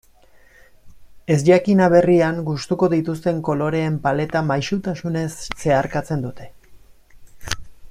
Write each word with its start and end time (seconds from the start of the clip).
Ezjakin 1.35 1.83
aberrian 1.87 2.39
gustuko 2.47 2.89
dituzten 2.95 3.43
koloreen 3.49 4.01
paleta 4.07 4.43
maisutasunez 4.49 5.29
zeharkatzen 5.43 6.27
dute. 6.27 6.51